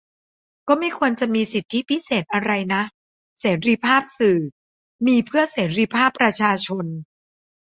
[0.67, 2.81] ก็ไม่ควรจะมีสิทธิพิเศษอะไรนะ-
[3.39, 4.39] เสรีภาพสื่อ
[5.07, 6.85] มีเพื่อเสรีภาพประชาชน